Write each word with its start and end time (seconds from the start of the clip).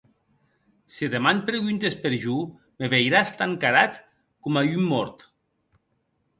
Se 0.93 1.09
deman 1.15 1.41
preguntes 1.49 1.97
per 2.07 2.13
jo, 2.25 2.39
me 2.79 2.91
veiràs 2.95 3.37
tan 3.43 3.55
carat 3.67 4.03
coma 4.49 4.67
un 4.75 4.91
mòrt. 4.97 5.31